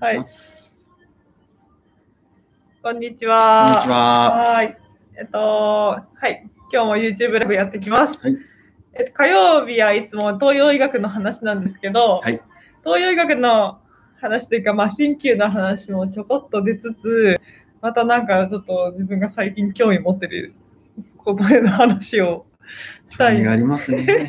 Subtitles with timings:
[0.00, 0.20] はい
[2.84, 3.66] こんにちは。
[3.66, 4.44] こんにちは。
[4.46, 4.78] はい。
[5.18, 6.48] えっと、はい。
[6.72, 8.16] 今日も YouTube ライブやってきます。
[8.20, 8.36] はい
[8.94, 12.40] えっと、火曜日はいつも東洋医学の話なんですけど、はい
[12.84, 13.80] 東洋医学の
[14.20, 17.34] 話というか、まあ、鍼灸の話もちょこっと出つつ、
[17.82, 20.54] またなんかちょっと自分が最近興味持ってる
[21.16, 22.46] ことへの話を
[23.08, 24.28] したい興味がありますね。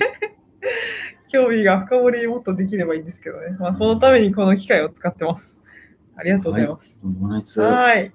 [1.31, 3.55] 興味が深掘りもっとできればいいんですけどね。
[3.59, 5.58] まあ、そのためにこの機械を使ってます。
[6.19, 7.61] ありがとうございます。
[7.61, 7.97] はい。
[7.97, 8.11] はい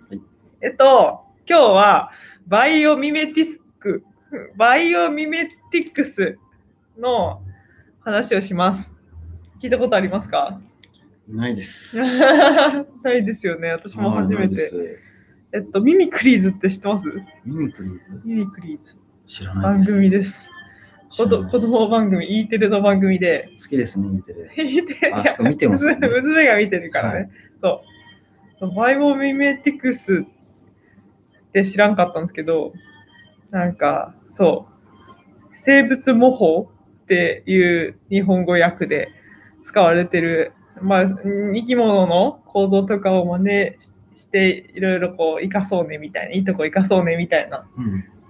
[0.61, 2.11] えっと、今日は
[2.47, 4.05] バイオミメティスク、
[4.57, 6.39] バイオミメティクス
[6.99, 7.43] の
[8.01, 8.91] 話をします。
[9.61, 10.61] 聞いたことありますか？
[11.29, 11.99] ないです。
[12.01, 13.71] ないですよね。
[13.71, 14.99] 私も初めて。
[15.53, 17.09] えっと、ミミクリーズって知ってます？
[17.45, 18.21] ミミクリーズ？
[18.25, 18.99] ミミクリーズ。
[19.27, 19.93] 知らない番です。
[19.95, 20.49] 組です。
[21.11, 23.51] 子供番組、E テレの番組で。
[23.57, 24.51] 好きですね、見てる。
[24.57, 27.15] E テレ あそこ見てますよね娘娘が見てるからね。
[27.15, 27.31] はい
[27.63, 27.94] そう。
[28.61, 30.25] バイオミメティクス
[31.49, 32.73] って知らんかったんですけど、
[33.51, 34.75] なんか、そう。
[35.65, 36.69] 生物模倣
[37.05, 39.09] っていう日本語訳で
[39.63, 43.77] 使われてる、まあ、生き物の構造とかを真似
[44.17, 47.65] して、いろいろこう、生かそうねみたいな、いいとこ生かそうねみたいな。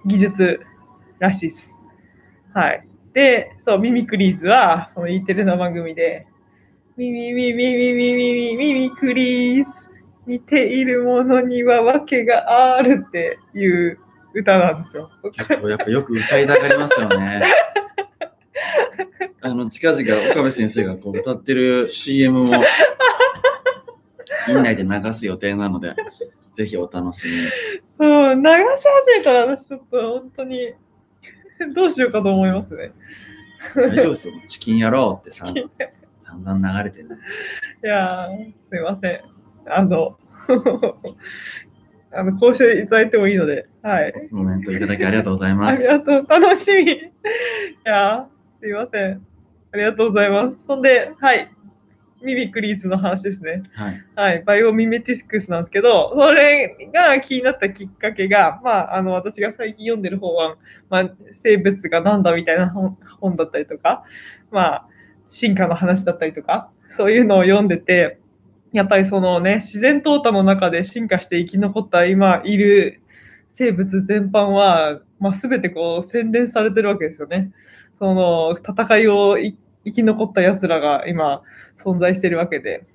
[0.05, 0.61] 技術
[1.19, 1.75] らしいです。
[2.53, 2.87] はい。
[3.13, 6.27] で、そう、ミミクリーズは、その E テレの番組で、
[6.97, 9.71] ミミミミミミミミミミクリーズ、
[10.27, 13.99] 似ているものには訳があるっていう
[14.33, 15.09] 歌なんですよ。
[15.31, 17.43] 結構やっぱよく歌いたがりますよね。
[19.41, 22.63] あの、近々岡部先生がこう歌ってる CM も、
[24.49, 25.95] 院内で流す予定なので、
[26.53, 27.41] ぜひお楽しみに。
[27.97, 30.73] そう、流し始めたら私ちょっと本当に、
[31.75, 32.91] どうしようかと思いますね。
[33.75, 34.33] 大丈夫ですよ。
[34.47, 35.45] チキンやろうってさ、
[36.25, 37.09] 散々流れてる。
[37.83, 39.34] いやー、すいません。
[39.67, 40.17] あの、
[42.11, 44.13] あの、こうしていただいてもいいので、はい。
[44.29, 46.05] コメントいただきありがとうございますあり。
[46.05, 46.41] がとう。
[46.41, 46.91] 楽しみ。
[46.93, 47.11] い
[47.83, 48.25] やー、
[48.61, 49.21] すいません。
[49.73, 50.57] ありがとうございます。
[50.65, 51.51] そんで、はい。
[52.21, 53.61] ミミクリーズの話ですね。
[53.73, 54.03] はい。
[54.15, 54.43] はい。
[54.43, 60.55] バイオミメティクスなんですけど、それが気になったきっかけが、まあ、あの、私が最近読んでる本は、
[60.89, 61.11] まあ、
[61.43, 64.05] 生物がなんだみたいな本本だったりとか、
[64.51, 64.87] まあ、
[65.29, 68.19] 進化の話だったりとか、そういうのを読んでて、
[68.75, 73.01] やっぱりそのね、自然淘汰の中で進化して生き残った今いる
[73.51, 77.53] 生物全般は、まあ、全てこう洗練されてるわけですよね。
[77.99, 79.57] その戦いを生
[79.93, 81.41] き残った奴らが今
[81.77, 82.85] 存在してるわけで、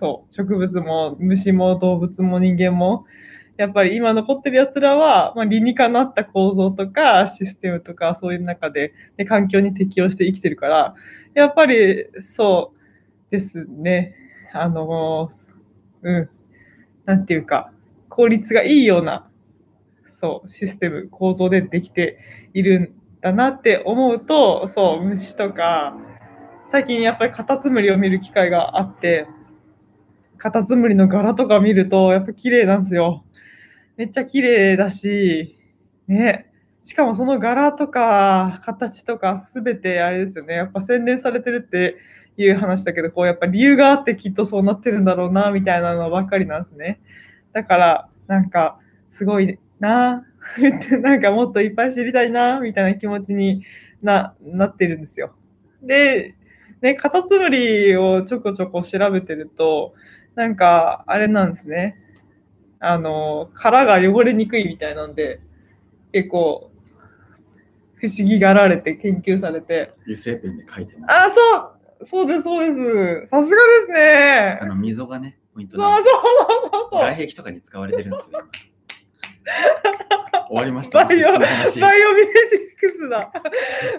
[0.00, 3.06] そう、植物も虫も動物も人間も、
[3.56, 10.96] やっぱり今残ってる奴らは、まあ、理にかなった構造とかシステムとかそういう中で、で環境に適応して生きてるから、
[11.34, 12.72] やっぱりそ
[13.30, 14.16] うですね。
[14.54, 15.30] あの、
[16.02, 16.30] うん、
[17.04, 17.72] なんていうか、
[18.08, 19.28] 効率がいいような、
[20.20, 22.18] そう、システム、構造でできて
[22.54, 22.88] いるん
[23.20, 25.96] だなって思うと、そう、虫とか、
[26.70, 29.26] 最近やっぱりカタツムリを見る機会があって、
[30.38, 33.24] カタツムリの柄とか見ると、やっぱ綺麗なんですよ。
[33.96, 35.58] めっちゃ綺麗だし、
[36.06, 36.50] ね。
[36.84, 40.54] しかもその柄とか形とかすべてあれですよね。
[40.54, 41.96] やっぱ洗練されてるって
[42.36, 47.00] いう話だけど、こうやっぱ理由があってきっとそうなってるんだろうな、みたいなのばっかりなんですね。
[47.52, 48.78] だから、なんか、
[49.10, 50.24] すごいな、
[51.02, 53.64] なんかもっといっぱい知りたいな、みたいな気持ちに
[54.02, 55.34] ななってるんですよ。
[55.82, 56.34] で、
[56.80, 59.94] ね、カタツムリをちょこちょこ調べてると、
[60.34, 61.96] なんか、あれなんですね。
[62.80, 65.40] あの、殻が汚れにくいみたいなんで、
[66.12, 66.70] 結構、
[67.94, 69.94] 不思議がられて研究されて。
[70.02, 71.12] 油性ペンで書いてます。
[71.12, 71.73] あ、そう
[72.06, 73.28] そうです、そうです。
[73.30, 73.56] さすがで
[73.86, 74.66] すねあ。
[74.66, 77.00] の溝がね、ポイントなんですそうそうそう。
[77.00, 78.40] 外壁とかに使われてるんですよ。
[80.46, 81.04] 今終わりました。
[81.04, 81.80] バイオミメティ
[82.80, 83.32] クスだ。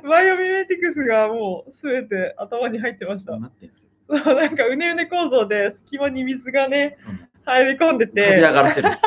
[0.08, 3.38] バイオミメティクスがもうすべて頭に入ってました。
[3.38, 3.90] なってんですよ。
[4.08, 6.98] なんかうねうね構造で隙間に水がね。
[7.46, 9.04] 入り込んで飛びて、上がらせるんです。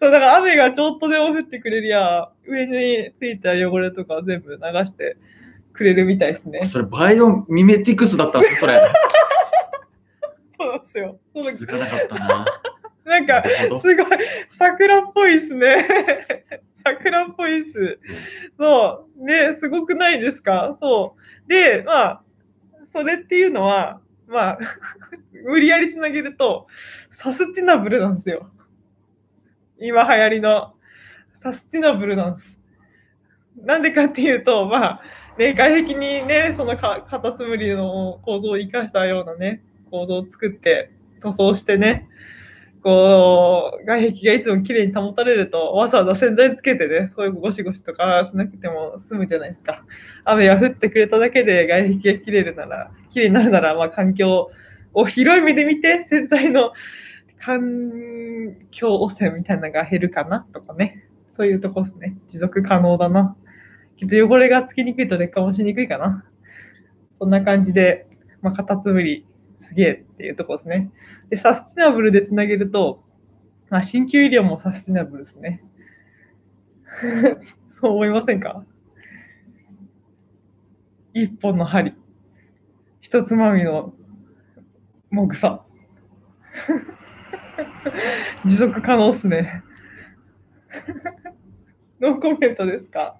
[0.00, 5.16] そうだから雨がちょっとでも降ってくれりゃ、上についた汚れとか全部流して
[5.74, 6.64] くれるみたいですね。
[6.64, 8.80] それバイオミメティクスだったんですよ、それ。
[10.56, 11.18] そうなんですよ。
[11.34, 12.46] 気づかなかったな。
[13.04, 13.42] なんか。
[13.82, 14.06] すごい、
[14.52, 15.86] 桜っぽいですね。
[16.84, 17.98] 桜っぽいです。
[18.58, 19.24] そう。
[19.26, 20.76] ね、すごくないですか？
[20.80, 21.16] そ
[21.46, 21.48] う。
[21.48, 22.22] で、まあ、
[22.92, 24.58] それっていうのは、まあ、
[25.44, 26.66] 無理やりつなげると、
[27.10, 28.48] サスティナブルなんですよ。
[29.78, 30.74] 今流行りの
[31.42, 32.56] サスティナブルなんです。
[33.62, 35.02] なんでかっていうと、まあ、
[35.38, 40.90] ね、外壁にね、そのかカタツムリの構造を生かしたようなね、構造を作って、
[41.20, 42.08] 塗装してね、
[42.84, 49.84] こう、外壁がいつも綺麗に保たれると、わざわざ洗剤つけてね、そういうゴシゴシとかしなくても済むじゃないですか。
[50.24, 54.50] 雨が降ってくれただけで外壁が綺麗なら、綺麗になるなら、まあ環境
[54.92, 56.72] を広い目で見て、洗剤の
[57.40, 61.08] 環境汚染みたいなのが減るかなとかね。
[61.36, 62.16] そういうとこですね。
[62.28, 63.36] 持続可能だな。
[64.06, 66.24] 汚れがつきにくいと劣化もしにくいかな。
[67.18, 68.06] そんな感じで、
[68.42, 69.26] まあ、カタツムリ
[69.60, 70.90] すげえっていうとこですね。
[71.30, 73.02] で、サスティナブルでつなげると、
[73.70, 75.62] まあ、鍼灸医療もサスティナブルですね。
[77.80, 78.64] そう思いませんか？
[81.12, 81.94] 一本の針、
[83.00, 83.94] 一つまみの
[85.10, 85.64] もぐさ。
[88.44, 89.62] 持続可能っすね。
[92.00, 93.16] ノーコメントですか？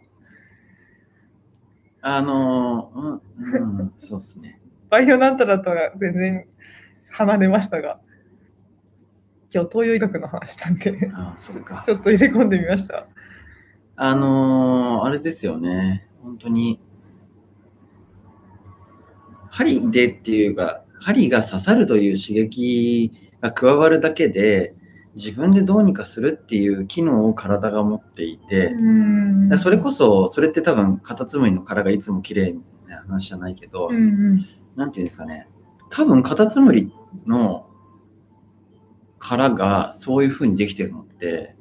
[2.07, 4.61] あのー、うん、うん、そうですね。
[4.91, 6.47] バイオなんたらとは全然
[7.11, 7.99] 離れましたが、
[9.53, 11.93] 今日東洋医学の話なんで、ああ、そうかち。
[11.93, 13.07] ょっと入れ込んでみました。
[13.97, 16.07] あのー、あれですよね。
[16.23, 16.79] 本当に、
[19.51, 24.75] 針でっていうか、針が刺さるという刺激が加わるだけで、
[25.17, 28.75] 自分でどうにかするっていう機能を体が持っていて、
[29.59, 35.49] それこそ、それって多分、カタツムリの殻がいつも綺麗みたいな話じゃないけど、うんていうんですかね。
[35.91, 36.93] 多分、カタツムリ
[37.27, 37.69] の
[39.21, 41.55] 殻がそういう風にできてるのって、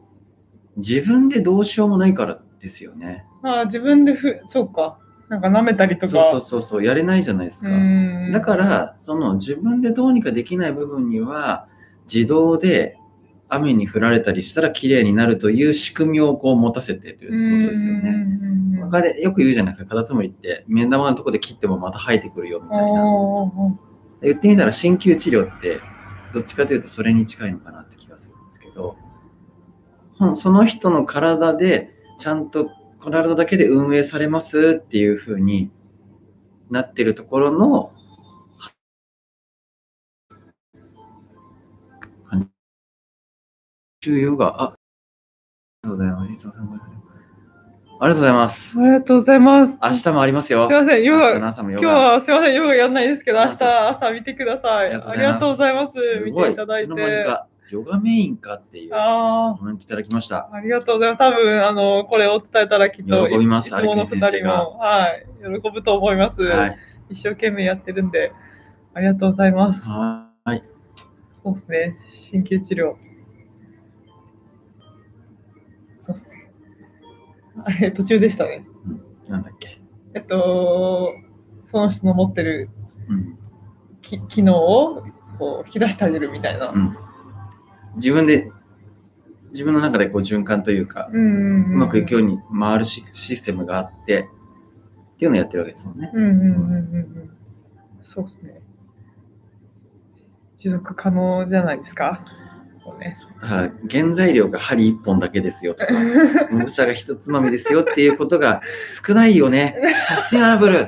[0.78, 3.26] 自分でどうしようもないからですよね。
[3.44, 4.98] まあ自分でふ、そうか、
[5.30, 6.12] なんか舐めたりとか。
[6.12, 7.70] そうそうそうそう、やれないじゃないですか。
[7.70, 11.68] うんだから、その自分でどうにかできない部分には、
[12.12, 12.98] 自動で
[13.54, 18.26] 雨に降られたりしたら綺麗になるという仕組みをこう持たせてるってことですよね。
[18.78, 23.78] ね他でよく言うじゃないですか、カタツムリって、目玉のとこで切ってもまた生えてくるよみたいな。
[24.22, 25.80] 言ってみたら、鍼灸治療って、
[26.34, 28.98] どっちかというとそれに近いのかなって気がするんですけど、
[30.36, 35.72] その人の体で、ちゃんと体だけで運営されますっていう風に
[36.70, 37.93] なってるところの、
[44.04, 44.76] 重要が、あ、あ
[45.86, 46.48] りがとうございます。
[48.02, 48.78] ありがとうございます。
[48.78, 49.74] ありがとうございます。
[49.82, 50.68] 明日もありますよ。
[50.68, 51.94] すいません、ヨガ今日ガ。
[51.94, 54.94] はすいません、ヨガやんないですけど、明日朝朝見てください。
[54.94, 56.00] あありがとうございます。
[56.26, 57.24] 見ごていただいて。
[57.24, 60.50] かヨガメインかっていうあコメントいただきました。
[60.52, 61.20] あ、ありがとうございます。
[61.20, 66.42] 多分、あの、これを伝えたらきっと、喜びますいつもの二人も、はい、喜ぶと思います。
[66.42, 66.78] はい。
[67.10, 68.34] 一生懸命やってるんで、
[68.94, 69.82] ありがとうございます。
[69.88, 70.62] はい。
[71.42, 71.98] そうですね。
[72.34, 72.96] 鍼灸治療。
[77.64, 78.66] あれ、途中でしたね。
[79.28, 79.80] なんだっけ。
[80.14, 81.14] えっと、
[81.72, 82.70] その人の持ってる
[83.10, 83.38] うん。
[84.02, 85.04] き機能を
[85.40, 86.70] こう引き出してあげるみたいな。
[86.70, 86.98] うん。
[87.96, 88.52] 自分で、
[89.52, 94.30] 自分の中でこう循環というか、うんうんうん、うまくいくように回るシシステムがあって、
[95.16, 96.12] っていうのをやってるわけですもんね。
[96.14, 97.30] うんうんうんうんうん。
[98.02, 98.62] そうですね。
[100.58, 102.24] 持続可能じゃないですか。
[102.84, 103.16] そうね。
[103.42, 105.94] だから、原材料が針一本だけですよとか、
[106.52, 108.62] もぐさが一つまみですよっていうことが
[109.06, 109.78] 少ないよね。
[110.08, 110.86] サスティナブルっ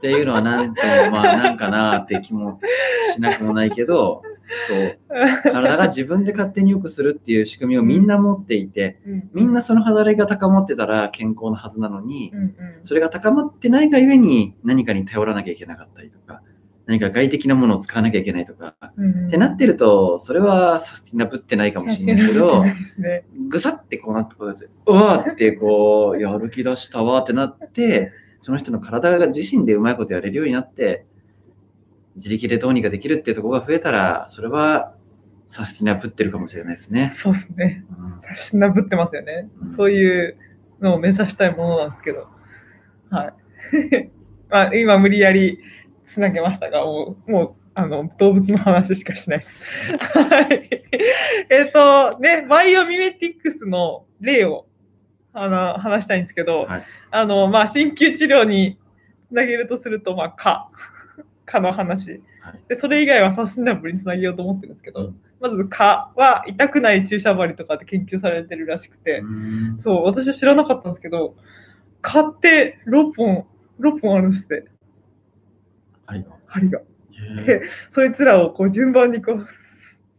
[0.00, 2.60] ていうのはなんともまあなんかなって気も
[3.14, 4.22] しなくもないけど、
[4.68, 4.98] そう。
[5.42, 16.42] 体が自分で勝手に良くするっていう仕組みをみんな持っていて、うんみんなその働きが高まってたら健康なはずなのにう、んうんそれが高まってないがゆえに何かに頼らなきゃいけなかったりとか、
[16.86, 31.06] 何か外的なものを使わなきゃいけないとか、うんってなってると、それはサスティナブってないかもしれないですけど、ねぐさってこうなってこうやって、うわーってこう、やる気出したわってなって、その人の体が自身でうまいことやれるようになって、
[32.14, 34.94] 自力でどうにかできるっていうところが増えたら、それは
[35.48, 37.14] サスティナブってるかもしれないですね。
[37.18, 37.84] そうですね。
[37.98, 39.48] うんしなぶってますよね。
[39.62, 40.36] うんそういう
[40.80, 42.28] のを目指したいものなんですけど。
[43.10, 44.10] はい。
[44.48, 45.58] まあ、今無理やり
[46.06, 49.64] つなげましたが、もう、もうあの動物の話しかしないです。
[50.00, 50.68] はい。
[51.50, 54.66] えっと、ね、バイオミメティックスの例を
[55.32, 58.78] あの話したいんですけど、はいあの、まあ、鍼灸治療に
[59.28, 60.70] つなげるとすると、まあ、蚊。
[61.44, 62.22] 蚊の話。
[62.40, 71.36] はいで、それ以外はサステナブルにつなげようと思ってるんですけど、うんまず蚊は痛くない注射針とかで研究されてるらしくて、うんそう、私は知らなかったんですけど、
[72.00, 73.46] 蚊って6本、
[73.80, 74.64] 6本あるんですって、
[76.46, 76.80] 針が。
[77.46, 79.46] へそいつらをこう順番にこう、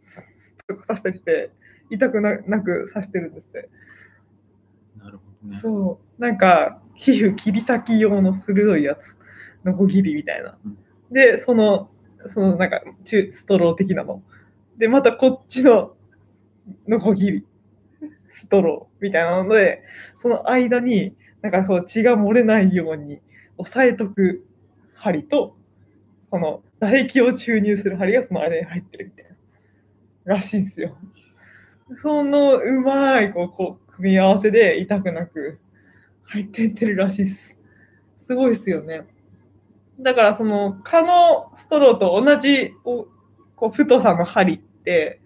[0.04, 1.52] スッと刺したりして、
[1.90, 3.70] 痛くななく刺してるんですって。
[5.00, 5.60] ーなるほどね。
[5.62, 9.16] そう、なんか、皮膚切り裂き用の鋭いやつ、
[9.64, 10.78] ノコギリみたいなうん。
[11.12, 11.90] で、その、
[12.34, 14.22] そのなんか中ストロー的なの。
[14.78, 15.96] で、またこっちの
[16.88, 17.46] ノコギリ、
[18.34, 19.84] ストローみたいなので、
[20.22, 23.20] その間になんかそう血が漏れないように
[23.58, 24.46] 押さえとく
[24.96, 25.57] 針と、
[26.30, 29.26] その唾液を注入する針がその間に入ってるみたい
[30.26, 30.36] な。
[30.36, 30.98] らしいんですよ。
[32.02, 35.60] そのうまいこうこう組み合わせで痛くなく
[36.26, 37.56] 入っていってるらしいです。
[38.26, 39.08] すごいですよね。
[40.00, 43.08] だからその蚊のストローと同じお
[43.56, 45.22] こう太さの針って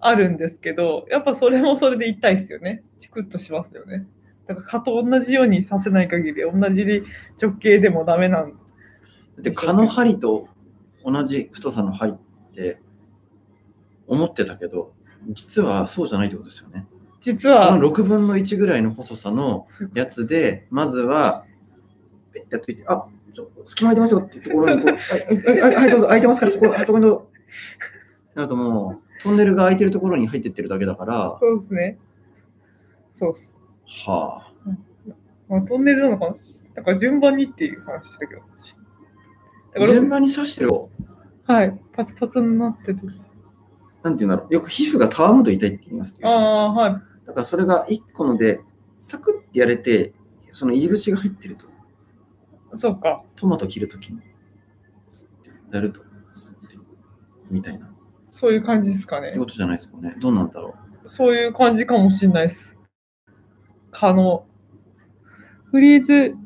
[0.00, 2.82] あるんですけど、やっぱそれもそれで痛いですよね。
[3.00, 4.06] チクッとしますよね。
[4.46, 7.02] だから蚊と同じようにさせない限り、同じ
[7.40, 8.58] 直径でもダメなん
[9.42, 10.48] で、蚊の針と
[11.04, 12.16] 同じ太さの針っ
[12.54, 12.80] て
[14.06, 14.92] 思ってたけど、
[15.30, 16.86] 実はそうじゃないってことですよね。
[17.20, 21.44] 実は、その6分の1ぐらいの細さのやつで、まずは、
[22.32, 24.92] ペッてやっといて、あちょ隙間空いてますよってところにこう、
[25.52, 27.28] はい、はい、はい、どうぞ、空いてますから、そこ、あそこにどうぞ。
[28.36, 31.98] あともう、トンネルが空いてるところに入ってってるだけだから、そうですね。
[33.18, 33.52] そうっす。
[34.06, 34.70] はあ、
[35.48, 36.36] まあ、トンネルなのかな？
[36.74, 38.42] だから順番にっていう話したけど。
[39.84, 40.90] 順番に刺してると、
[41.46, 42.98] はい、パツパツになってる。
[44.02, 46.92] なんていうんだろう、よく皮膚がたわむと痛いって言いますけど、ああ、はい。
[47.26, 48.60] だからそれが1個ので、
[48.98, 50.14] サクッてやれて、
[50.50, 51.66] その入り口が入ってると、
[52.76, 53.22] そうか。
[53.36, 54.20] トマト切るときに、
[55.72, 56.00] やると、
[57.50, 57.86] みたいな。
[57.86, 57.90] っ
[58.30, 59.38] そういう感じですかねて。
[59.38, 60.14] ことじゃないですかね。
[60.20, 60.74] どうなんだろ
[61.06, 62.76] そういう感じかもしれないです。
[63.90, 64.46] 可能。
[65.70, 66.36] フリーズ、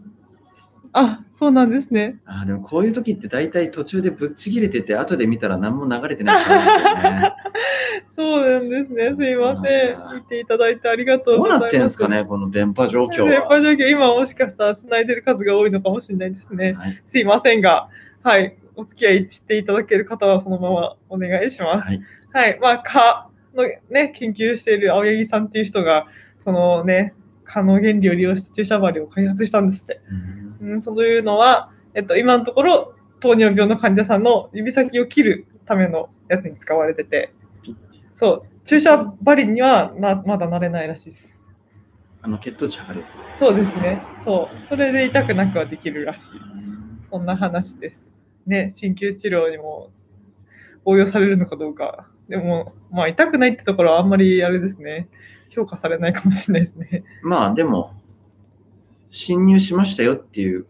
[0.92, 2.20] あ、そうなんですね。
[2.24, 2.30] う。
[2.30, 7.34] あーでもこういう時って大体途中でぶっちぎれてて、後で見たら何も流れてないね。
[8.14, 9.12] そうなんですね。
[9.16, 10.16] すいませなん。
[10.18, 11.62] 見ていただいてありがとうどうございます。
[11.62, 13.60] なってんですかね、この電波状況電波は。
[13.60, 16.74] 状況、今もしかしたら繋いでる数が多いのかもしれないですね。
[16.74, 17.02] はい。
[17.08, 17.88] すいませんが、
[18.22, 18.56] はい。
[18.76, 21.88] お付き合いしていただける方はそのままお願いします。
[21.88, 22.00] はい。
[22.32, 22.58] はい。
[22.60, 26.06] まあ、蚊のね、研究している青柳さんっていう人が、
[26.44, 30.00] そのね、蚊の原理を利用して注射針を開発したんですって。
[30.60, 37.32] うんうん、そういうのは、えっと、今のところ、糖尿病の患者さんの指先を切るためのやつに使われてて
[38.22, 41.40] そう、注射針にはなまだ慣れないらしいです。
[42.20, 43.16] あの血糖値測るやつ。
[43.40, 44.00] そうですね。
[44.24, 44.68] そう。
[44.68, 46.30] それで痛くなくはできるらしい。
[47.10, 48.12] そんな話です。
[48.46, 49.90] ね、鍼灸治療にも
[50.84, 52.06] 応用されるのかどうか。
[52.28, 55.08] でも、まあ、痛くないってところはあんまりあれですね。
[55.54, 57.04] 評価されないかもしれないですね。
[57.22, 57.94] まあでも、
[59.10, 60.66] 侵入しましたよっていう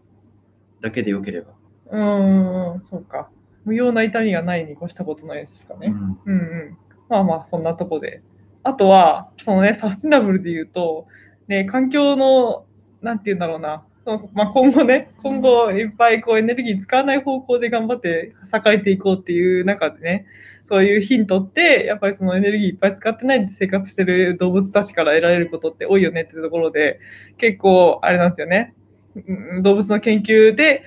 [0.81, 1.53] だけでよければ。
[1.89, 3.29] うーん、そうか。
[3.63, 5.87] 無用な痛みがないに越したことないですかね。
[5.87, 6.39] うんうんう
[6.71, 6.77] ん。
[7.09, 8.21] まあまあ、そんなとこで。
[8.63, 11.07] あとは、そのね、サスティナブルで言うと、
[11.47, 12.65] ね、環境の、
[13.01, 13.83] なんて言うんだろうな、
[14.33, 20.25] まあ、今後ね、今後いっぱいこうエネルギー使わない方向で頑張って栄えていこうっていう中でね、
[20.67, 26.99] そういうヒントって、やっぱりそのエネルギーいっぱい使ってないで生活してる動物たちから得られることって多いよねっていうところで、
[27.37, 28.73] 結構あれなんですよね。
[29.61, 30.83] 動物の研究で、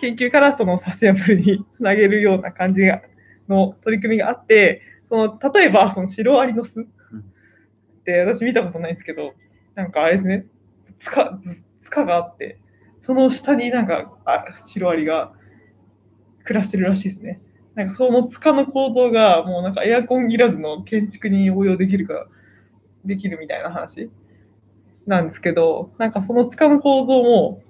[0.00, 3.02] 研究からそのサステナブルにつなげるような感じが
[3.48, 6.84] の取り組みがあって、その例えばそのシロアリの巣っ
[8.04, 9.34] て私見たことないんですけど、
[9.74, 10.46] なんかあれですね、
[11.00, 11.38] 塚
[11.82, 12.58] 塚があって、
[13.00, 15.32] その下になんかあシロアリが
[16.44, 17.40] 暮らしてるらしいですね。
[17.78, 22.26] なんかその塚の構造がもうなんかエアコンいらずの建築に応用できるか、
[23.04, 24.10] できるみたいな話
[25.06, 27.62] なんですけど、なんかその塚の構造も、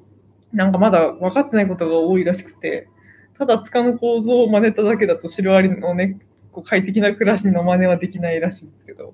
[0.54, 2.88] なんかまだ分かってないことが多いらしくて、
[3.36, 6.18] ただ塚の構造を真似ただけだとシロアリのね、
[6.52, 9.12] こう快適な暮らしの真似はできないらしいんですけど、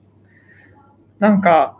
[1.18, 1.76] なんか、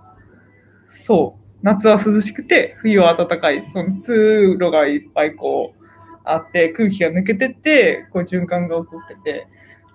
[1.07, 5.84] そう、夏は涼しくて、冬は暖かい、その通路がいっぱいこう
[6.25, 9.47] あって、空気が抜けてって、こう循環が起こってて、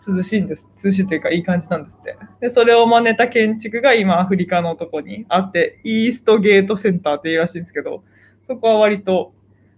[0.07, 0.67] 涼しいんです。
[0.83, 2.15] 涼しいというかいい感じなんですって。
[2.39, 8.03] で、それを真似た建築が今アフリカのとこにあって、イーストゲートセンターっていうらしいんですけど、
[8.47, 9.33] そこは割と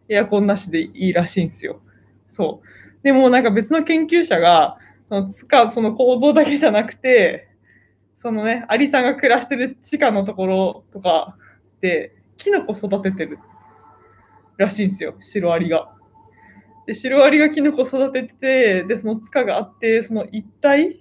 [0.08, 1.81] エアコンなしでいいらしいんですよ。
[2.29, 3.03] そう。
[3.03, 4.77] でもなんか別の研究者が、
[5.10, 7.48] そのつかその構造だけじゃなくて、
[8.22, 11.36] そのね、アリさんが暮らしてる地下のところとか
[11.81, 13.39] で、キノコ育ててる
[14.58, 15.91] らしいんですよ、シロアリが。
[16.88, 21.00] で、シロアリがキノコ育てて、で、その塚があって、その一体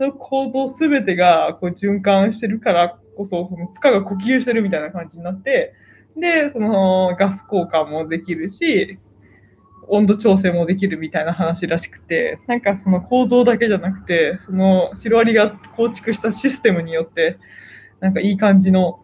[0.00, 5.74] の構造すべてがこう循環してるからこそ、その塚が呼吸してるみたいな感じになって、
[6.16, 8.98] で、そのガス交換もできるし、
[9.88, 17.38] 温度調整もできるみたいな話らしくて、なんかその構造だけじゃなくて、そのシロアリが構築したシステムによって、
[18.00, 19.00] なんかいい感じの、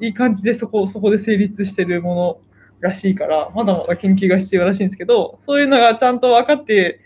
[0.00, 2.40] いい感じでそこ、そこで成立してるもの
[2.80, 7.00] らしいから、まだまだ研究が必要らしいんですけど、そういうのがちゃんと分かって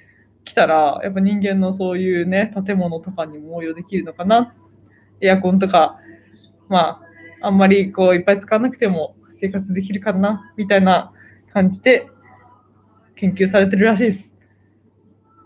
[0.45, 4.55] 来たら、やっぱ人間のそういうね、建物とかにも応用できるのかな。
[5.21, 5.99] エアコンとか、
[6.69, 7.01] ま
[7.41, 11.13] あ、あんまりこういっぱい使わなくても生活できるかな、みたいな
[11.53, 12.09] 感じで
[13.17, 14.33] 研究されてるらしいです。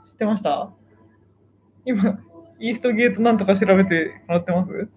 [0.06, 0.70] 知ってました？
[1.84, 2.18] 今、
[2.58, 4.88] イーストゲートなんとか調べてもらってます？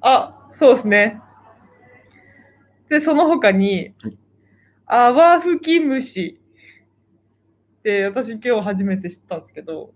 [0.00, 1.20] あ、そうですね。
[2.92, 3.94] で、その他に、
[4.84, 6.38] 泡吹き虫
[7.82, 9.94] で、私今日初めて知ったんですけど、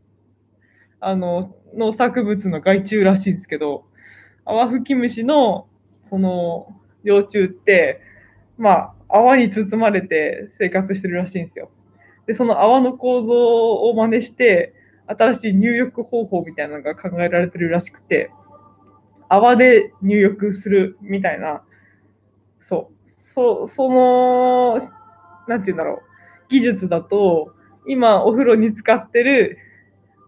[0.99, 3.85] あの、農作物の害虫らしいんですけど、
[4.47, 5.69] 泡吹き虫の、
[6.05, 6.69] その、
[7.03, 8.01] 幼虫って、
[8.57, 11.71] まあ、泡に包まれて生活してるらしいんですよ。
[12.27, 14.73] で、その泡の構造を真似して、
[15.07, 18.31] 新しい入浴方法みたいなのが考えられてるらしくて、
[19.29, 21.63] 泡で入浴するみたいな、
[22.69, 24.79] そう、そその、
[25.47, 27.55] なんて言うんだろう、技術だと、
[27.87, 29.59] 今お風呂に使ってる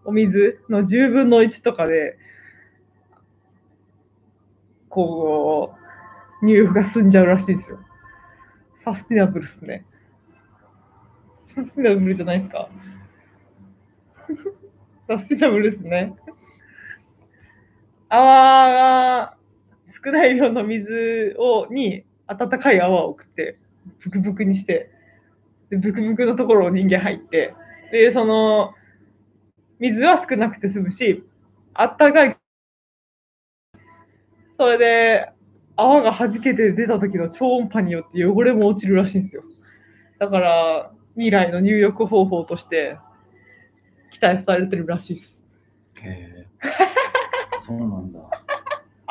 [0.05, 2.17] お水の10分の1とかで、
[4.87, 5.75] こ
[6.41, 7.79] う、入浴が済んじゃうらしいですよ。
[8.83, 9.85] サスティナブルっすね。
[11.53, 12.69] サスティナブルじゃないですか。
[15.07, 16.15] サスティナブルっすね。
[18.07, 19.37] 泡が
[20.03, 23.57] 少ない量の水をに温かい泡を送って、
[24.03, 24.91] ブクブクにして、
[25.71, 27.55] でブクブクのところを人間入って、
[27.91, 28.75] で、その、
[29.79, 31.23] 水は少なくて済むし、
[31.73, 32.37] あったかい。
[34.57, 35.31] それで、
[35.75, 39.43] 泡が弾けて出た時の超音波によって汚れも落ちるらしいんですよ。
[40.19, 42.97] だから、未来の入浴方法として
[44.11, 45.43] 期待されてるらしいです。
[46.01, 46.47] へえ。
[47.59, 48.19] そうなんだ。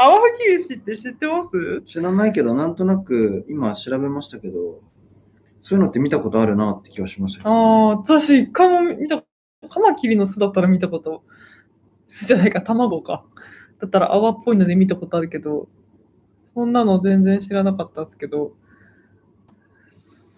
[0.00, 1.82] 泡吹き虫って知ってます？
[1.84, 4.78] 知らないけど、なんとなく今調べましたけど、
[5.58, 9.24] そういうのって見たことあるなって気がしました、ね、ああ、私一回も見た、
[9.68, 11.24] カマキリの巣だったら見たこと、
[12.06, 13.24] 巣じゃないか、卵か。
[13.80, 15.68] だったら泡っぽいので見たことあるけど、
[16.54, 18.52] そんなの全然知らなかったんですけど、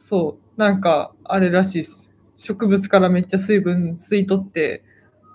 [0.09, 2.03] そう、なんか、あれらしいです。
[2.39, 4.83] 植物からめっちゃ水分吸い取って、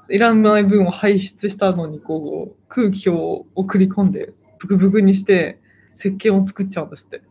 [0.10, 5.60] いらない分を排出したのに、こう、空気を送り込んで、ブクブクにして、
[5.96, 7.22] 石鹸を作っちゃうんですって。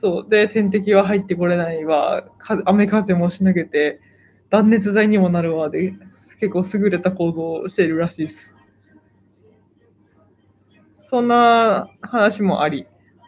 [0.00, 0.30] そう。
[0.30, 2.24] で、点滴は入ってこれないわ、
[2.66, 4.00] 雨風もしのげて、
[4.50, 5.94] 断熱材にもなるわで、
[6.40, 8.54] 結構優れた構造をしているらしいです。
[11.08, 12.86] そんな話もあり。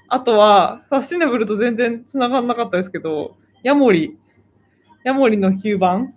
[0.08, 4.18] あとは、サスティナブルと全然繋がんなかったですけど、ヤモリ、
[5.04, 6.14] ヤモリの吸盤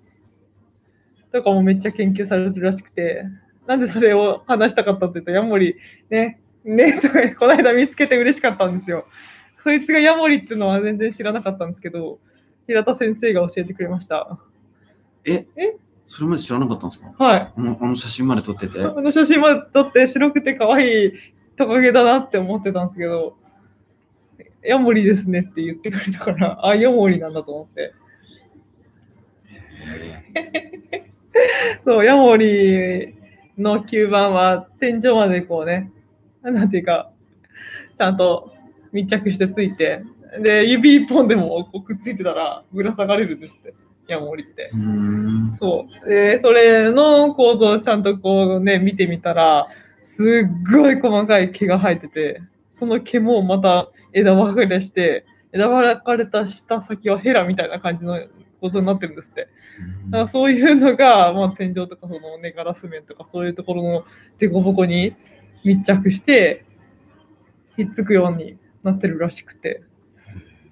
[1.33, 3.25] とかもめっちゃ研究されてるらしくて、
[3.67, 5.75] なんでそれを話したかったって言うと、ヤモリ、
[6.09, 9.05] ね、ね、と かこの間見つけて嬉しかったんですよ。
[9.63, 12.19] そいつがヤモリっていうのは全然知らなかったんですけど、
[12.67, 14.37] 平田先生が教えてくれました。
[15.25, 15.45] え？
[15.55, 15.75] え？
[16.05, 17.13] それまで知らなかったんですか？
[17.17, 17.51] はい。
[17.55, 18.79] あのあの写真まで撮ってて？
[18.79, 21.11] あの写真まで撮って白くて可愛い
[21.55, 23.37] トカゲだなって思ってたんですけど、
[24.63, 27.93] ヤモリですねって言ってくれたから、あ、ヤモリなんだと思って。
[31.85, 33.15] そう、ヤモリ
[33.57, 35.91] の吸盤は天井までこうね、
[36.41, 37.11] なんていうか、
[37.97, 38.51] ちゃんと
[38.91, 40.03] 密着してついて、
[40.41, 43.73] で、指一本でもくっついてたらぶら下がれるんですって、
[44.07, 44.71] ヤモリって。
[45.55, 46.09] そう。
[46.09, 49.67] で、それの構造をちゃんとこうね、見てみたら、
[50.03, 52.41] すっごい細かい毛が生えてて、
[52.71, 58.19] その毛もまた枝分かれして、枝分かれた下先はヘラみたいな感じの
[58.63, 59.49] 構造になってるんですって。
[60.09, 64.05] だからそういうのが、まあ、天井とかその、ね、ガラス面とかそういうところの
[64.39, 65.15] 凸凹に
[65.65, 66.63] 密着して
[67.75, 69.83] ひっつくようになってるらしくて。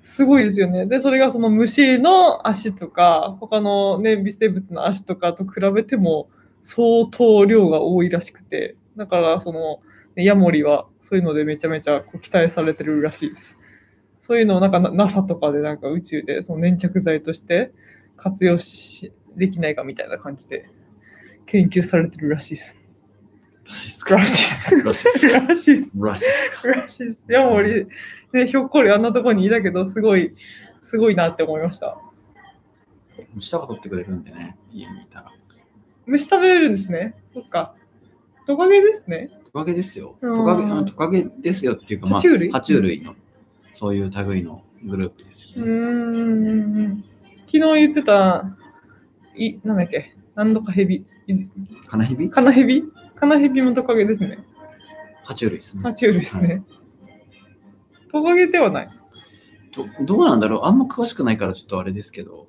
[0.03, 0.87] すごいですよね。
[0.87, 6.27] で、それがその虫の足とか、他のね、微生物の足とかと比べても
[6.63, 9.79] 相当量が多いらしくて、だからその、
[10.15, 13.57] ね、ヤモリはそういうのでめちゃめちゃこう期待されてるらしいです。
[14.31, 17.73] そういうのをなんか NASA とかでなんか宇宙でその粘着剤として
[18.15, 20.69] 活用しできないかみたいな感じで
[21.47, 22.87] 研究されてるらしいです。
[23.65, 24.15] らしいっすか？
[24.15, 24.83] らしいっす。
[24.85, 25.27] らしいっす。
[25.27, 25.97] らしいっす。
[25.97, 26.65] らしいっす。
[26.65, 27.17] らしいっす。
[27.29, 27.87] いや、もう俺、
[28.31, 30.33] ね、ひょっこりあんなとこにいたけど、すごい、
[30.79, 31.97] すごいなって思いました。
[33.33, 35.31] 虫とか取ってくれるんでね、家にいたら。
[36.05, 37.15] 虫食べれるんですね。
[37.33, 37.75] そっか。
[38.47, 39.29] トカゲですね。
[39.43, 40.15] トカゲですよ。
[40.21, 42.51] トカゲトカゲですよっていうか、まあ、爬虫類？
[42.51, 43.15] 爬虫類の、
[43.73, 45.71] そういう類のグループですよね。
[45.71, 47.03] うん。
[47.45, 48.45] 昨日言ってた、
[49.35, 51.05] い、なんだっけ、何度かヘビ。
[51.87, 52.83] カナヘビカナヘビ
[53.15, 54.39] カナヘビもトカゲですね。
[55.25, 55.83] 爬虫類ですね。
[55.83, 56.47] 爬虫類ですね。
[56.47, 56.63] はい、
[58.11, 58.89] トカゲではない
[59.71, 59.87] ど。
[60.03, 60.61] どうなんだろう？
[60.63, 62.47] あんま詳しくないからちょっとあれですけど。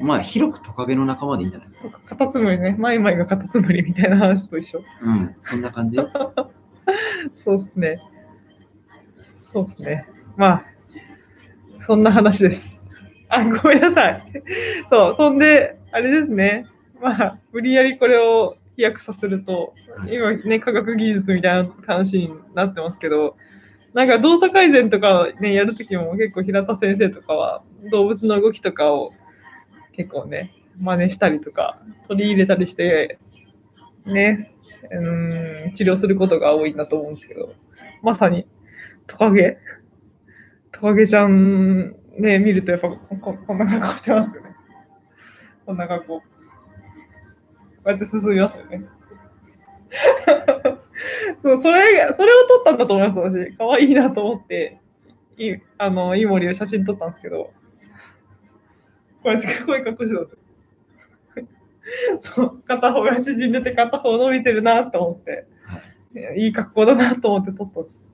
[0.00, 2.00] まあ広くトカゲの仲間でいいんじゃないですか。
[2.04, 2.74] カタツムリね。
[2.78, 4.82] マイマイがカタツムリみたいな話と一緒。
[5.02, 5.96] うん、そんな感じ？
[7.44, 8.02] そうっすね。
[9.54, 10.04] そうっすね。
[10.36, 10.64] まあ、
[11.86, 12.68] そんな話です。
[13.28, 14.32] あ、ごめんなさい。
[14.90, 16.66] そう、そんで、あれですね。
[17.00, 19.72] まあ、無理やりこれを飛躍させると、
[20.10, 23.36] 今ね、科学技術みたいな話になってますけど、
[23.92, 27.62] なんか動作改善とかね、やるときも結構平田先生とかは
[27.92, 29.12] 動物の動きとかを
[29.92, 33.20] 結構ね、真似したりとか取り入れたりして、
[34.04, 34.52] ね、
[34.90, 37.54] うん、治療することが多いんだと思うんですけど、
[38.02, 38.48] まさに
[39.06, 39.58] トカゲ？
[40.72, 44.54] トカゲちゃんね、見るとやっぱこここんな格好してますよね。
[45.66, 46.20] こんな格好。
[46.20, 46.26] こ
[47.86, 48.84] うやって進みますよね。
[51.42, 53.56] そうそれそれを撮ったんだと思います、私。
[53.56, 54.80] 可愛いなと思って、
[55.36, 57.52] いあの、イモリを写真撮ったんですけど、
[59.22, 62.44] こうやってこういう格好してたんですよ。
[62.44, 65.46] そう、片方が縮んでて片方伸びてるなと思って、
[66.36, 68.10] いい格好だなと思って撮ったんです。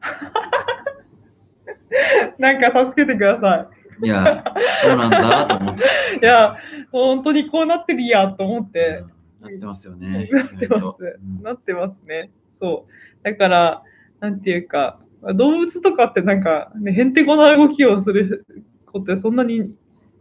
[2.38, 3.68] なんか助けてくださ
[4.02, 4.44] いや、
[4.82, 5.82] そうなんだと思って。
[6.16, 6.20] い。
[6.22, 6.56] いや、
[6.92, 9.04] 本当にこうなってるやと思って、
[9.40, 10.28] なってますよね。
[10.30, 12.30] なってますなってますね。
[12.60, 13.24] そう。
[13.24, 13.82] だから、
[14.20, 15.00] なんていうか、
[15.34, 18.46] 動物とかってなんか、ね、へんてこな動きをする
[18.86, 19.74] 子ってそんなに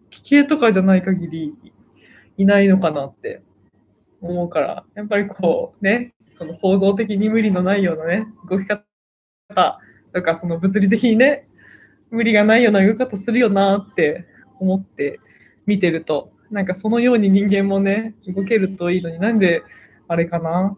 [0.09, 1.53] 奇形とかじゃない限り
[2.37, 3.41] いないのかなって
[4.21, 8.83] 思うから、やっぱりこうね、その構造的に無理のないようなね、動き方
[9.49, 11.43] とか、その物理的にね、
[12.09, 14.25] 無理がないような動き方するよなって
[14.59, 15.19] 思って
[15.65, 19.63] 見てると、なんかそのように人間もね、動けるといいのになんで
[20.07, 20.77] あれかな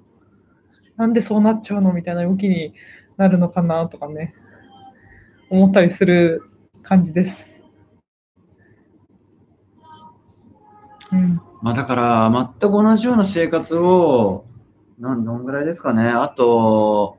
[0.97, 1.93] なんでそうなっちゃうの？
[1.93, 2.73] みたいな動きに
[3.17, 4.33] なるのかなとかね、
[5.49, 6.43] 思ったりする
[6.83, 7.55] 感じです。
[11.11, 11.41] うん。
[11.61, 14.45] まあだから、全く同じような生活を、
[14.99, 16.09] なんどんぐらいですかね。
[16.09, 17.17] あと、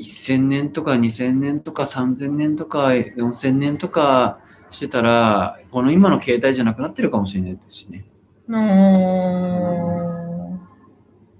[0.00, 8.04] 1000年とか2000年とか3000年とか4000年とかしてたら、この今の携帯じゃなくなってるかもしれないですしね。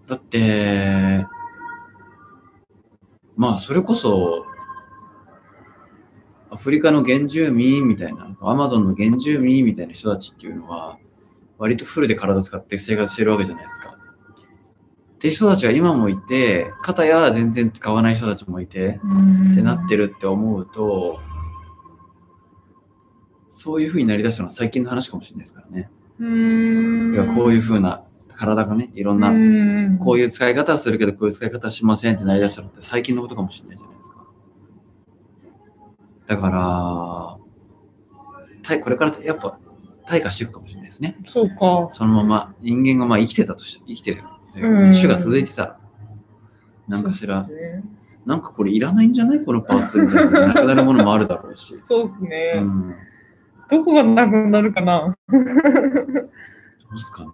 [0.06, 0.08] う。
[0.10, 1.26] だって、
[3.36, 4.44] まあそれこそ、
[6.50, 10.98] アフリカの原住民みたいな、アマゾンの原住民みたいな人たちっていうのは、
[11.58, 13.99] 割とフルで体使って生活してるわけじゃないですか。
[15.20, 18.98] っていう人たちが今もいて、肩や全然使わない人たちもいて、
[19.52, 20.00] ってなってる。
[20.06, 21.20] るって思うと、
[23.50, 25.90] そういう風になりだしたのは最近の話かもしれないですからね。
[26.20, 27.14] うーん。
[27.14, 28.02] いやこういう風な
[28.34, 34.16] 体がね、いろんな、なこういう使い方はするけど、こういう使い方はしませんってなりだしたのって最近のことかもしれないじゃないですか。
[36.28, 37.38] だか
[38.68, 39.58] ら、これからやっぱ
[40.06, 41.18] 退化していくかもしれないですね。
[41.22, 41.28] ん。
[41.28, 41.90] そうか。
[41.92, 44.24] そのまま人間がまあ生きてたとして、生きてる。
[44.56, 45.78] うん種が続いてたら、
[46.88, 47.82] なんかしら、ね
[48.26, 49.42] なんかこれいらないんじゃない？
[49.44, 51.80] このパーツみたいな、なくなるものもあるだろうし。
[51.88, 52.52] そうですね。
[52.56, 52.94] うん。
[53.70, 55.16] どこがなくなるかな？
[55.30, 55.38] ど
[56.94, 57.30] うすかね。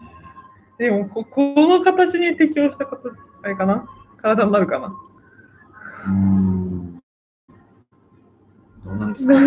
[0.79, 3.11] でもこ、この形に適応したこと、
[3.42, 3.85] あれかな？
[4.18, 4.87] 体になるかな？
[4.87, 7.02] うーん。
[8.85, 9.40] どうなんですかわ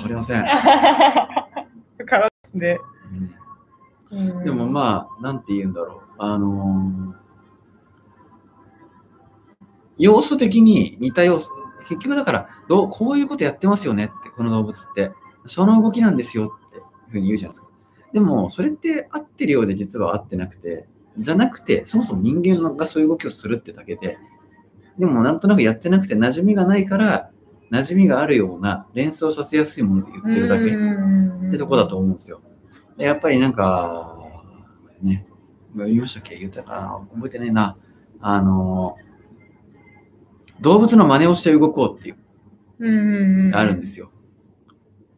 [0.00, 0.42] かりません。
[0.44, 0.50] か
[2.18, 2.78] らですね。
[3.12, 3.34] うんうん
[4.44, 6.00] でもまあ、なんて言うんだろう。
[6.18, 7.24] あのー
[9.98, 11.50] 要素的に似た要素。
[11.86, 15.12] 結局だからどう、こういうことやってますよねって、この動物って。
[15.46, 17.68] その動きなんですよっていうふうに言うじゃないですか。
[18.12, 20.86] でも、それって合ってるようで実は合ってなくて、
[21.18, 24.18] じゃなくて、そもそも人間がそういう動きをするってだけで、
[24.98, 27.30] でもなんとなくやってなくて馴染みがないから、
[27.70, 30.64] 馴染みがあるような連想させやすいもので言ってるだけ。
[31.48, 32.40] ってとこだと思うんですよ。
[32.96, 34.16] でやっぱりなんか、
[35.02, 35.26] ね、
[35.76, 36.36] 言いましたっけ？
[36.36, 37.06] 言ったかな？
[37.14, 37.76] 覚えてないな。
[38.20, 38.96] あの、
[40.60, 42.16] 動物の真似をして動こうっていう、
[42.78, 43.54] うん。
[43.54, 44.10] あるんですよ。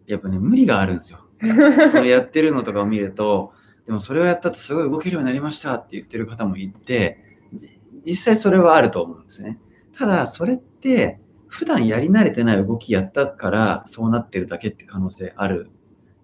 [0.06, 1.20] やっぱね、無理があるんですよ。
[1.92, 3.52] そのやってるのとかを見ると、
[3.86, 7.18] でもそれをやったとすごい動けるようになりましたって言ってる方もいて、
[7.52, 9.60] じ実際それはあると思うんですね。
[9.92, 15.70] ただ、それって、普段やり慣れてない動きやったからそうなってるだけって可能性ある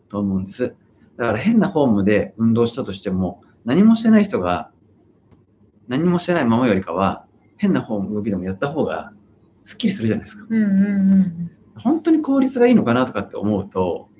[0.09, 0.75] と思うんです。
[1.17, 4.71] だから変なフォームで運動したとしても、何もしてない人が
[5.89, 9.13] 何もしてないままよりかは、変なフォーム動きでもやった方が
[9.63, 10.47] すっきりするじゃないですか。
[10.49, 14.11] うんうんうん本当に効率がいいのかなとかって思うと、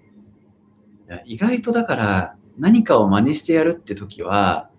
[1.27, 4.71] 意外とだから何かを真似してやるって時は、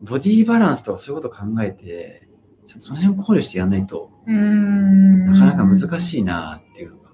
[0.00, 2.26] ボディバランスとかそういうことを考えて、
[2.64, 5.26] その辺を考慮してやらないとうん。
[5.26, 7.10] なかなか難しいなっていうのが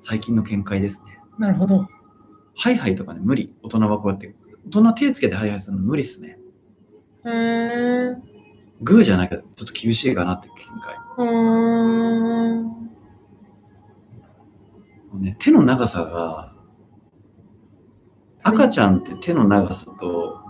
[0.00, 1.18] 最近の見解ですね。
[1.38, 1.86] なるほど。
[2.60, 3.54] ハイハイとかね、無理。
[3.62, 4.34] 大人はこうやって。
[4.66, 6.38] 大人手つけてハイハイするの無理っすね。
[7.24, 8.22] うーん。
[8.82, 10.94] グーじゃなきゃちょっと厳しいかなって見解。
[11.16, 11.26] うー
[15.16, 15.22] ん。
[15.22, 16.52] ね、手の長さが、
[18.42, 20.40] 赤ちゃんって手の長さと、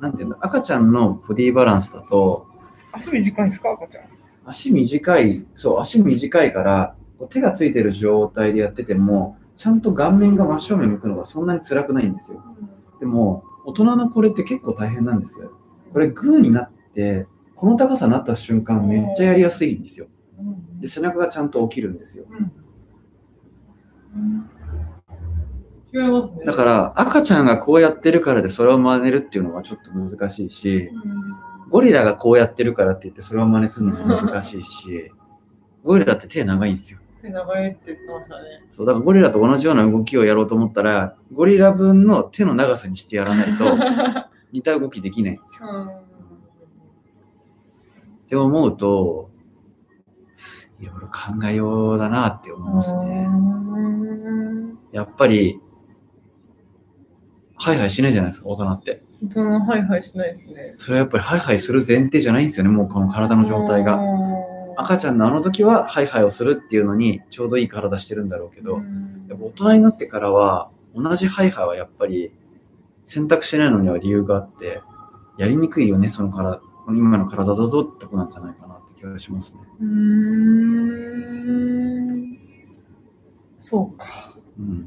[0.00, 2.46] なんていうんだ、赤ちゃんのボディバランスだと、
[2.92, 4.04] 足短いですか、赤ちゃん。
[4.46, 6.96] 足短い、そう、足短いから、
[7.28, 12.42] 手がついてる状態でやってても、ちゃんと顔面が真正面向くのがそんなに辛くないんですよ。
[13.00, 15.52] でも、大人のこれって結構大変なんですよ。
[15.92, 20.06] これ、グーになって、この高さになった瞬間、めっちゃやりやすいんですよ。
[20.38, 22.24] うんで、背中がちゃんと起きるんですよ。
[24.16, 24.48] うん
[25.94, 26.46] 違いますね。
[26.46, 30.90] だから、赤ちゃんがこうやってるからでそれを真似るっていうのはちょっと難しいし、
[31.68, 35.12] ゴリラがこうやってるからって言ってそれを真似するのも難しいし、
[35.84, 36.98] ゴリラって手長いんですよ。
[37.22, 38.64] 手長いって言ってましたね。
[38.70, 43.64] そう、だからゴリラと同じような動きをやろうと思ったら、ゴリラ分の手の長さにしてやらないと
[44.52, 45.68] 似た動きできないんですよ。
[48.26, 49.30] って思うと、
[50.80, 53.28] いろいろ考えようだなって思いますね。
[54.90, 55.60] やっぱり、
[57.54, 59.02] ハイハイしないじゃないですか、大人って。
[59.36, 60.74] うん、はいはいしないですね。
[60.76, 64.00] それはやっぱりハイハイする前提じゃないんですよね、もうこの体の状態が。
[64.76, 68.82] 赤ちゃんのあの時はハイハイをするっていうのにちょうどいい体してるんだろうけど、
[69.28, 72.32] やっぱ大人になってからは同じハイハイはやっぱり
[73.04, 74.80] 選択しないのには理由があって、
[75.38, 79.58] やりにくいよね、その体、今の体だとってことなんじゃないかなって気がしますね。
[79.80, 79.92] うーん。
[83.60, 84.06] そうか。
[84.58, 84.86] うん。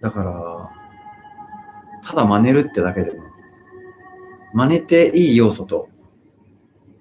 [0.00, 0.70] だから、
[2.04, 3.22] ただ真似るってだけでも、
[4.52, 5.88] 真似ていい要素と、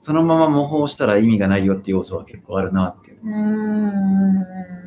[0.02, 3.20] そのまま模倣したら意味がないよっていう要素は結構あるなっていう。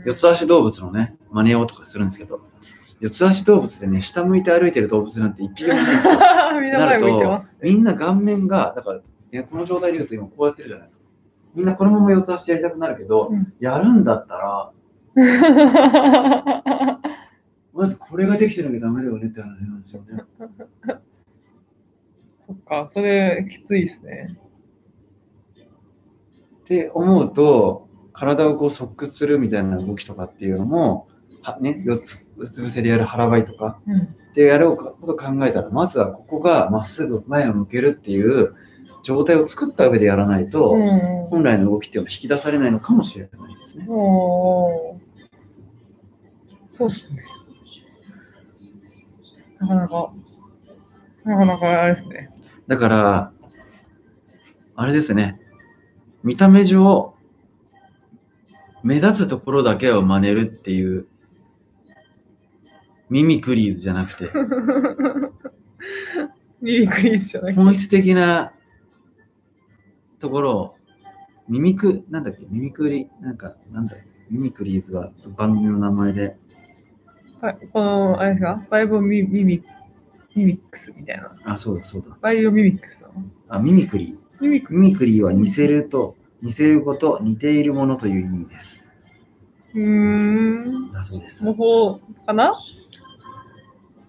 [0.05, 2.41] 四つ足動物のね、真似をとかするんですけど、
[2.99, 6.15] 四つ足動物でね、下向いて歩いてる動物なんて一匹もいないんですよ。
[6.61, 7.55] みんな前向いてますね。
[7.63, 9.01] みんな顔面が、だから、
[9.31, 11.05] ね、この状態で言うと今こうやってるじゃないですか。
[11.55, 14.73] みんなこのまま四つ足でやりたくなるけど、うんやるんだったら、
[17.73, 20.25] まずこれができてなきゃダメだよねって話なんですよね。
[22.37, 24.37] そっか、それきついですね。
[26.65, 31.09] って思うと、体をこう側屈するみたいな動きとかっていうのも、
[31.43, 34.01] はね、四つうつ伏せでやる腹ばいとかうん。
[34.01, 38.55] ってやること考えたら、まずはここがまっすぐ前を向けるっていう
[39.03, 43.87] 状態を作った上でやらないと、うん本来の動きっていうのは引き出されないのかもしれないですね。
[43.87, 45.01] そ
[46.87, 47.25] うですね。
[49.59, 50.13] なかなか、
[51.25, 52.31] なかなかあれですね。
[52.69, 53.33] だから、
[54.77, 55.41] あれですね、
[56.25, 57.15] 見た目上、
[58.83, 61.07] 目立つところだけを真似るっていう、
[63.11, 64.31] ミミクリーズじゃなくて、
[66.63, 67.61] ミミクリーズじゃなくて。
[67.61, 68.53] 本質的な
[70.19, 70.75] ところを、
[71.47, 76.39] ミミク、なんだっけ、ミミクリ、なんか、なんだっけ、ミミクリーズは番組の名前で、
[77.43, 79.63] はい、この、あれですか、バイオミミミ
[80.35, 81.31] ミミックスみたいな。
[81.45, 82.17] あ、そうだそうだ。
[82.23, 83.15] バイオミミックスなの？
[83.49, 84.24] あ、ミミクリー。
[84.49, 88.81] ミミクリーは似せると、似せること、似ているものという意味です。
[89.75, 90.93] うーん。
[90.93, 91.45] だそうです。
[91.45, 92.55] 模倣かな？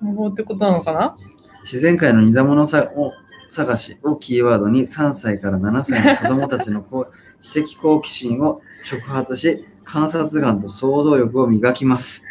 [0.02, 1.16] 模倣ってことなのかな？
[1.64, 3.14] 自然界の似たものさを
[3.50, 6.86] 探しをキーワードに3歳から7歳の子供たちの
[7.40, 12.26] 知的好奇心を触発し、観察眼と想像力を磨きます。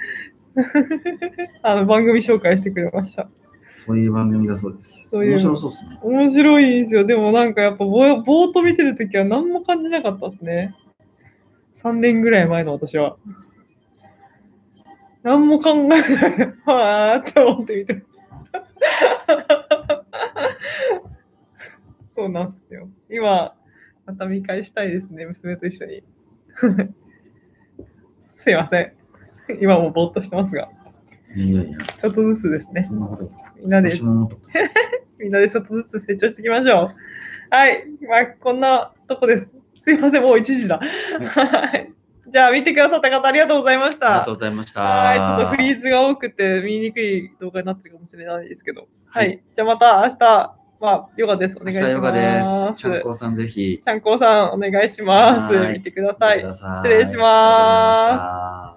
[1.62, 3.28] あの番組紹介してくれました。
[3.74, 5.08] そういう番組だそうです。
[5.10, 5.98] そういう面白そうですね。
[6.02, 7.04] 面白いですよ。
[7.04, 10.74] でもなんかやっぱぼぼーっと見てるときは何も感じなかったですね。
[11.82, 13.16] 3年ぐらい前の私は。
[15.22, 16.02] 何も考えない。
[16.64, 18.06] はーって思って見てます。
[22.14, 22.86] そうなんですよ。
[23.10, 23.54] 今、
[24.06, 26.02] また見返したいですね、娘と一緒に。
[28.36, 28.92] すいません。
[29.60, 30.68] 今もぼーっとしてますが、
[31.34, 32.82] いやいや、ちょっとずつですね。
[32.82, 33.43] そんなこと。
[33.64, 34.74] みんなで少しも思ったことないです
[35.18, 36.94] みんなでちょっとずつ成長していきましょう。
[37.50, 37.84] はい。
[38.08, 39.48] まあ、こんなとこです。
[39.82, 40.78] すいません、もう1時だ。
[40.78, 41.92] はい。
[42.30, 44.32] じゃあ、見てくださった方、ありがとうございましたありがと。
[44.32, 44.80] うございました。
[44.82, 45.18] はい。
[45.18, 48.88] ちょっとフリーズが多くて見にくい動画になってるかもしれないですけど。
[49.06, 49.26] はい。
[49.28, 51.58] はいじゃあ、また明日はヨガです。
[51.60, 51.86] お明願いします。
[51.86, 52.82] 日ヨガです。
[52.82, 53.80] ちゃんこさんぜひ。
[53.84, 55.54] ちゃんこさん、お願いします。
[55.54, 56.48] はい見てください見てく。
[56.48, 58.73] ださ失礼します